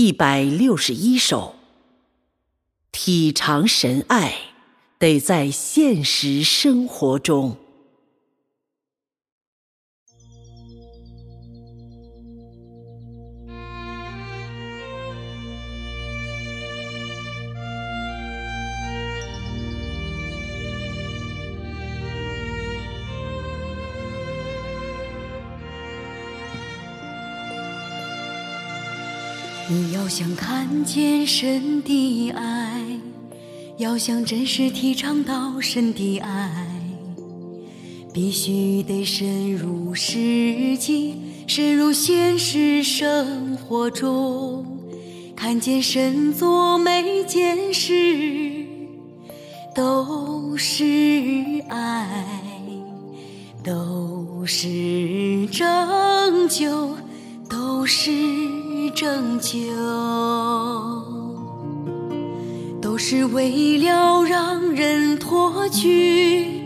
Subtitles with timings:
[0.00, 1.56] 一百六十一首。
[2.92, 4.32] 体尝神爱，
[4.96, 7.56] 得在现实生活中。
[29.70, 32.82] 你要想看见神的爱，
[33.76, 36.66] 要想真实体尝到神的爱，
[38.10, 40.16] 必须得深入实
[40.78, 41.16] 际，
[41.46, 44.64] 深入现实生活中，
[45.36, 48.64] 看见神做每件事
[49.74, 50.82] 都是
[51.68, 52.24] 爱，
[53.62, 56.96] 都是拯救，
[57.50, 58.10] 都是。
[59.00, 59.54] 拯救，
[62.82, 66.64] 都是为了让人脱去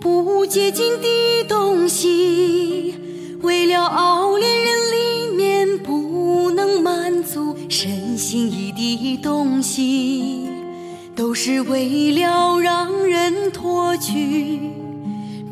[0.00, 2.94] 不洁净的东西，
[3.42, 10.48] 为了熬炼人里面不能满足神心意的东西，
[11.14, 14.58] 都是为了让人脱去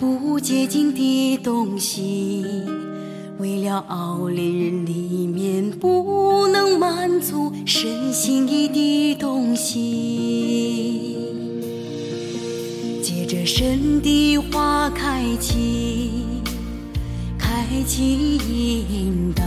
[0.01, 2.47] 不洁净的东西。
[3.43, 11.17] 为了熬炼人里面不能满足神心意的东西，
[13.03, 16.13] 借着神的花开启，
[17.37, 18.39] 开启
[18.89, 19.43] 引导。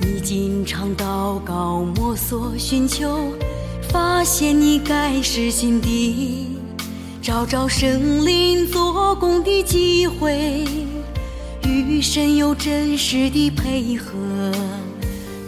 [0.00, 3.18] 你经常祷告摸索寻求，
[3.90, 6.46] 发现你该实行的，
[7.20, 10.64] 找找圣灵做工的机会。
[11.66, 14.12] 与神有真实的配合，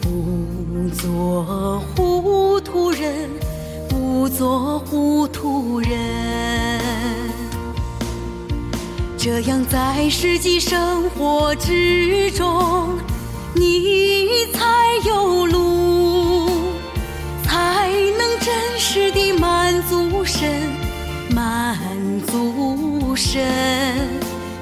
[0.01, 3.29] 不做糊涂人，
[3.89, 6.81] 不做糊涂人，
[9.19, 12.99] 这样在实际生活之中，
[13.55, 14.65] 你才
[15.07, 16.49] 有路，
[17.45, 20.49] 才能真实的满足神，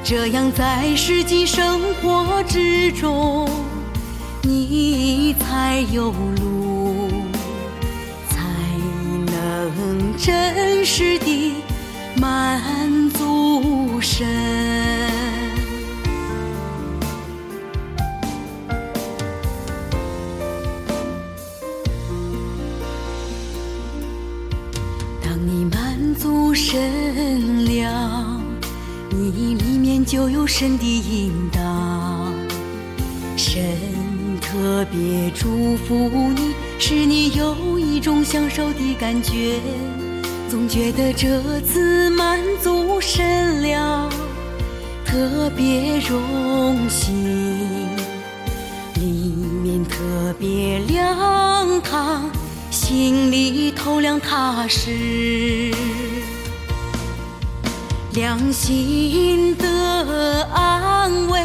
[0.07, 3.49] 这样在实际生活之中，
[4.43, 7.09] 你才有路，
[8.29, 8.39] 才
[9.25, 11.55] 能真实的
[12.17, 14.74] 满足身。
[29.17, 31.61] 你里面就有神的引导，
[33.37, 33.63] 神
[34.41, 39.61] 特别祝福你，使你有一种享受的感觉，
[40.51, 44.11] 总觉得这次满足神了，
[45.05, 47.15] 特别荣幸，
[48.97, 49.33] 里
[49.63, 52.29] 面特别亮堂，
[52.71, 55.73] 心里透亮踏实。
[58.15, 61.43] 良心的安慰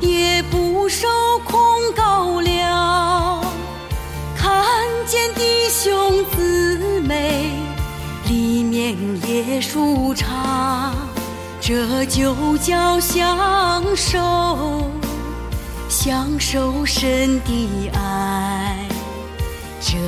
[0.00, 1.06] 也不受
[1.44, 1.60] 控
[1.94, 3.44] 告了，
[4.34, 4.64] 看
[5.06, 7.50] 见弟兄姊妹
[8.26, 8.96] 里面
[9.28, 10.94] 也舒畅，
[11.60, 14.90] 这就叫享受，
[15.90, 18.88] 享受神的爱，
[19.82, 19.98] 这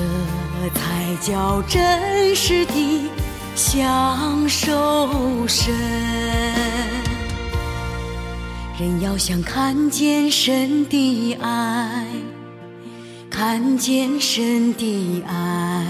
[0.74, 3.10] 才叫真实的。
[3.58, 5.74] 享受神，
[8.78, 12.06] 人要想看见神的爱，
[13.28, 15.84] 看见神的爱，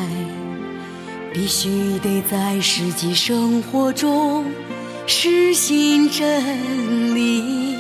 [1.35, 4.47] 必须得在实际生活中
[5.07, 7.77] 实行真理，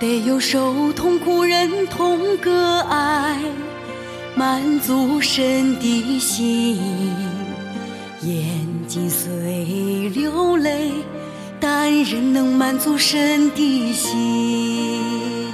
[0.00, 3.38] 得有受痛苦人同个爱，
[4.34, 6.80] 满足神的心。
[8.22, 10.92] 眼心虽流泪，
[11.58, 15.50] 但仍能满足神的心。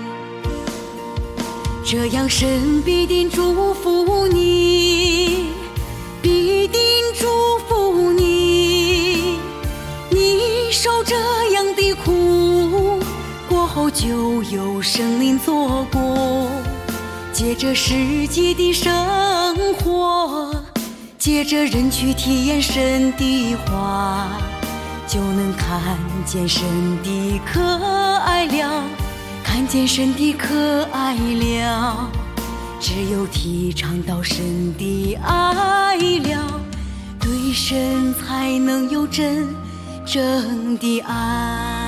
[1.84, 5.50] 这样神必定祝福你，
[6.20, 6.80] 必定
[7.14, 7.28] 祝
[7.68, 9.36] 福你。
[10.10, 11.14] 你受这
[11.52, 12.98] 样的苦，
[13.48, 16.48] 过后就有生灵做工，
[17.32, 18.90] 借着世界的生
[19.74, 20.57] 活。
[21.18, 24.28] 借着人去体验神的话，
[25.08, 26.62] 就能看见神
[27.02, 27.60] 的可
[28.18, 28.84] 爱了，
[29.42, 32.08] 看见神的可爱了，
[32.80, 36.60] 只有体尝到神的爱了，
[37.18, 39.48] 对神才能有真
[40.06, 41.87] 正的爱。